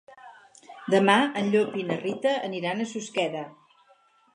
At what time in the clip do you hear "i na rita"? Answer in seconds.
1.83-2.35